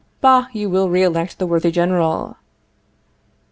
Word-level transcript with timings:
Bah, 0.19 0.47
you 0.51 0.67
will 0.67 0.89
re 0.89 1.03
elect 1.03 1.37
the 1.37 1.45
worthy 1.45 1.69
General. 1.69 2.35